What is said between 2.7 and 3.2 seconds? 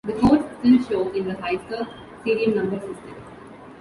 system.